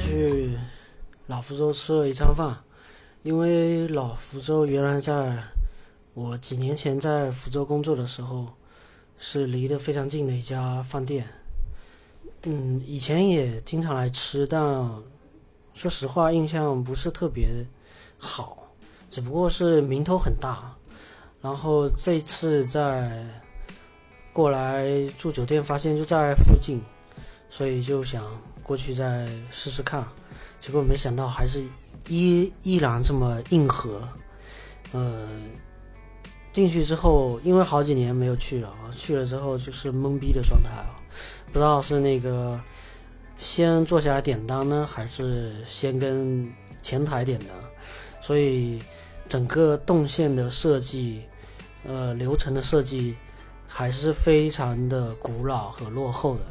[0.00, 0.56] 去
[1.26, 2.56] 老福州吃了一餐饭，
[3.22, 5.36] 因为老福州原来在
[6.14, 8.46] 我几年前在福州工作的时候，
[9.18, 11.26] 是离得非常近的一家饭店。
[12.42, 14.60] 嗯，以前也经常来吃，但
[15.74, 17.46] 说实话印象不是特别
[18.18, 18.66] 好，
[19.10, 20.74] 只不过是名头很大。
[21.42, 23.24] 然后这次在
[24.32, 26.80] 过来住酒店，发现就在附近，
[27.50, 28.24] 所以就想
[28.70, 30.06] 过去再试试看。
[30.60, 31.60] 结果没想到还是
[32.06, 34.00] 依依然这么硬核。
[34.92, 35.26] 呃，
[36.52, 40.94] 进去之后，因为好几年没有去了，去了之后就是懵逼的状态啊。
[41.46, 42.60] 不知道是那个
[43.38, 46.48] 先坐下来点单呢，还是先跟
[46.80, 47.46] 前台点的，
[48.20, 48.80] 所以
[49.28, 51.24] 整个动线的设计，
[51.82, 53.16] 呃，流程的设计
[53.66, 56.42] 还是非常的古老和落后的。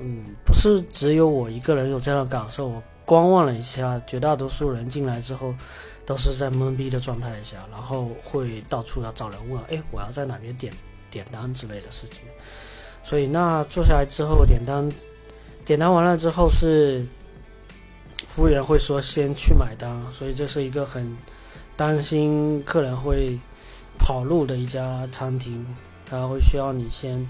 [0.00, 5.54] 嗯，不是只有我一个人有这样的感受，我观望了一下，绝大多数人进来之后
[6.06, 10.72] 都是在懵逼的状态下，然后会到处要找人问，哎，我要在哪边点
[11.10, 12.22] 点单之类的事情。
[13.02, 14.88] 所以那坐下来之后点单，
[15.64, 17.04] 点单完了之后是
[18.26, 21.16] 服务员会说先去买单，所以这是一个很
[21.76, 23.38] 担心客人会
[23.98, 25.66] 跑路的一家餐厅，
[26.04, 27.26] 他会需要你先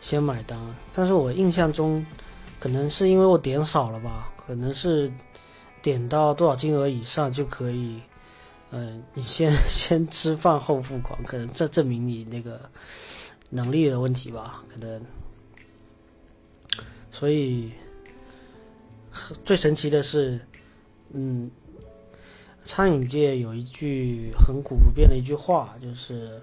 [0.00, 0.58] 先买单。
[0.92, 2.04] 但是我印象中，
[2.58, 5.12] 可能是因为我点少了吧，可能是
[5.82, 8.00] 点到多少金额以上就可以，
[8.70, 12.60] 嗯，你先 先吃饭后付款，可能这证明你那个
[13.48, 15.02] 能力的问题吧，可能。
[17.12, 17.70] 所以，
[19.44, 20.40] 最神奇的是，
[21.12, 21.50] 嗯，
[22.64, 26.40] 餐饮界有一句很古不变的一句话，就是，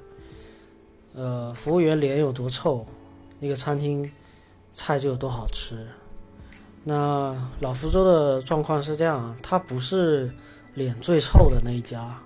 [1.14, 2.86] 呃，服务员脸有多臭，
[3.40, 4.10] 那个餐厅
[4.74, 5.88] 菜就有多好吃。
[6.84, 10.32] 那老福州的状况是这样，他不是
[10.74, 12.18] 脸最臭的那一家，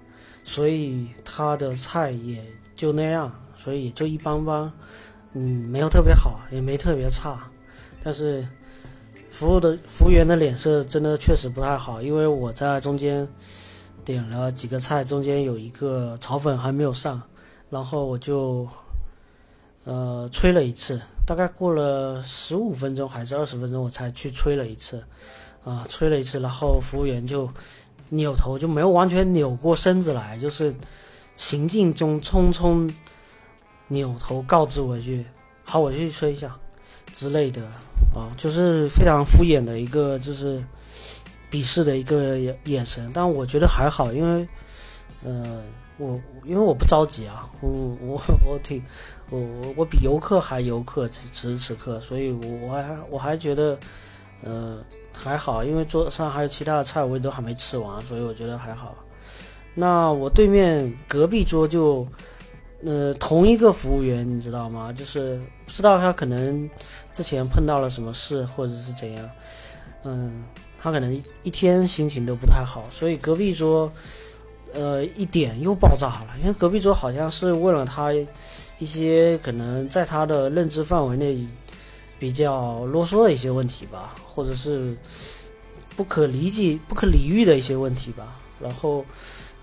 [0.44, 2.44] 所以他的菜也
[2.76, 4.72] 就那样，所以也就一般般，
[5.34, 7.50] 嗯，没有特别好，也没特别差。
[8.04, 8.48] 但是，
[9.32, 13.28] 服务的服务员的脸色真的确实不太好，因为我在中间
[14.04, 17.22] 点了几个菜，中间有一个炒粉还没有上，
[17.70, 18.68] 然后我就
[19.84, 25.04] 呃吹了一次，大概过了十五分钟还是二十分钟，我才去吹了一次，
[25.64, 27.50] 啊，吹了一次，然后服务员就
[28.10, 30.74] 扭头就没有完全扭过身子来，就是
[31.38, 32.92] 行进中匆匆
[33.88, 35.26] 扭头告知我一句
[35.64, 36.58] ：“好，我去吹一下。”
[37.14, 37.62] 之类的。
[38.14, 40.62] 啊，就是非常敷衍的一个，就是
[41.50, 43.10] 鄙视的一个眼神。
[43.14, 44.46] 但我觉得还好，因为，
[45.24, 45.62] 呃，
[46.02, 47.70] 我因为我不着急啊，我
[48.02, 48.82] 我我挺，
[49.30, 53.78] 我我我比游客还游客，此此时此刻，所以我我还我还觉得，
[54.44, 58.96] 呃，还好，因为桌上还有其他的菜，我也都还没吃完，所以我觉得还好。
[59.76, 62.08] 那我对面隔壁桌就。
[62.84, 64.92] 呃，同一个服务员，你知道吗？
[64.92, 66.68] 就是不知道他可能
[67.14, 69.30] 之前碰到了什么事，或者是怎样。
[70.04, 70.44] 嗯，
[70.80, 71.14] 他可能
[71.44, 73.88] 一天心情都不太好，所以隔壁桌，
[74.74, 76.36] 呃，一点又爆炸了。
[76.42, 78.12] 因为隔壁桌好像是问了他
[78.80, 81.48] 一些可能在他的认知范围内
[82.20, 84.96] 比较啰嗦的一些问题吧，或者是
[85.96, 89.04] 不可理解、不可理喻的一些问题吧，然后。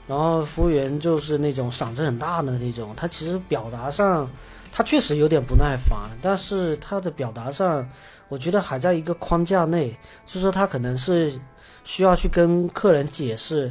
[0.07, 4.27] 然后服务员就是那种嗓子很大的那种，他其实表达上，
[4.73, 7.87] 他确实有点不耐烦，但是他的表达上，
[8.31, 9.91] 我觉得还在一个框架内，
[10.25, 11.39] 就是说他可能是
[11.85, 13.71] 需要去跟客人解释，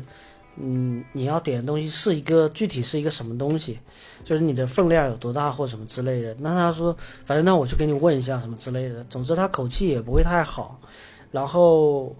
[0.60, 3.80] 嗯，你要点的东西是一个具体是一个什么东西，
[4.24, 6.36] 就是你的分量有多大或什么之类的。
[6.40, 6.96] 那他说，
[7.26, 9.04] 反正那我去给你问一下什么之类的。
[9.06, 10.80] 总之他口气也不会太好，
[11.32, 12.16] 然后。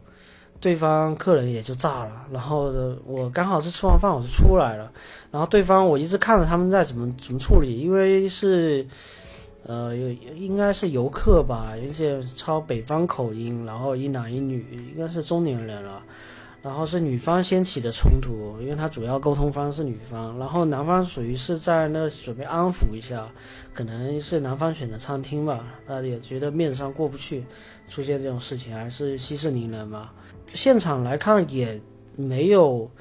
[0.60, 2.74] 对方客人也就炸了，然后
[3.06, 4.92] 我刚好是吃完饭我就出来了，
[5.30, 8.84] 然后对方我一直看着他们在怎么怎么处理，因为是，
[9.68, 16.02] 呃，有应该是游客吧，而且操北方口音，然后一男一女，应该是中年人了，
[16.68, 23.26] 然后是女方先起的冲突，因为他主要沟通方是女方，然后男方属于是在那准备安抚一下，
[23.74, 27.46] 可能是男方选的餐厅吧，他也觉得面上过不去，
[27.90, 30.10] 出现这种事情还是息事宁人嘛。
[30.54, 31.80] 现场来看也
[32.18, 32.92] 没有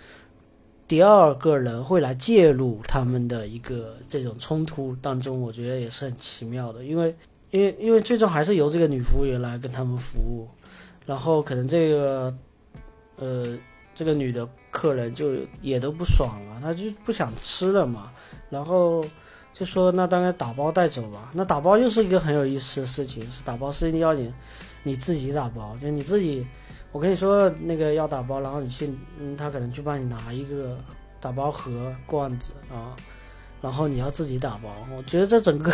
[0.87, 7.13] 第二个人会来介入他们的一个这种冲突当中，我觉得也是很奇妙的，因为
[7.51, 10.47] 因为因为最终还是由这个女服务员来跟他们服务，
[11.05, 12.33] 然后可能这个
[13.17, 13.57] 呃
[13.95, 18.13] 这个女的客人就也都不爽了，她就不想吃了嘛，
[18.51, 19.05] 然后
[19.53, 24.33] 就说那当然打包带走吧，那打包又是一个很有意思的事情，是打包是一定要你
[24.83, 26.47] 你自己打包，就你自己。
[26.93, 30.79] 我跟你说那个要打包，然后你去，嗯，他可能去帮你拿一个
[31.21, 32.97] 打包盒罐子啊，
[33.61, 34.75] 然后你要自己打包。
[34.97, 35.71] 我觉得这整个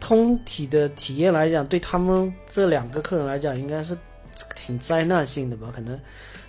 [0.00, 3.98] 通体的体验来讲，对他们这两个客人来讲，应该是
[4.54, 5.70] 挺灾难性的吧？
[5.74, 6.00] 可能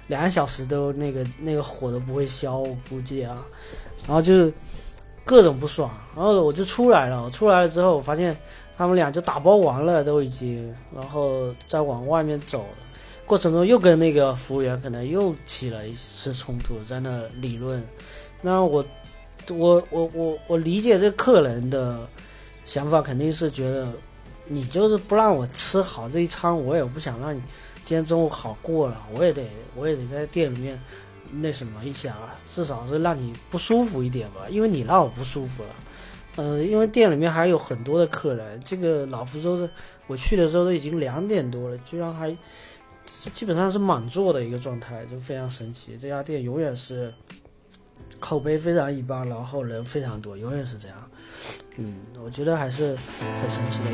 [0.08, 3.46] 两个小时都那个那个火都不会消，我估计啊。
[4.06, 4.52] 然后就
[5.26, 7.30] 各种不爽，然后我就出来了。
[7.32, 8.36] 出来了之后，我发现
[8.78, 12.66] 他们俩就打包完了，都已经，然后再往外面走。
[13.26, 17.86] 过程中又跟那个服务员可能又起了一次冲突，在那理论。
[18.42, 18.86] 那我，
[19.50, 22.08] 我，我，我，我理解这客人的
[22.64, 23.92] 想法，肯定是觉得
[24.48, 27.42] 你就是不让我吃好这一餐，我也不想让你
[27.86, 30.80] 今天中午好过了，我也得，我也得在店里面
[31.32, 32.16] 那什么一下，
[32.50, 35.70] 至少是让你不舒服一点吧，因为你让我不舒服了。
[36.38, 39.70] 嗯，因为店里面还有很多的客人，这个老福州的，
[40.08, 42.36] 我去的时候都已经两点多了，居然还。
[43.32, 45.98] 基本上是满座的一个状态，就非常神奇。
[45.98, 47.14] 这家店永远是
[48.20, 51.10] 口碑非常一般，然后人非常多，永远是这样。
[51.78, 52.98] 嗯，我觉得还是
[53.40, 53.90] 很神奇的。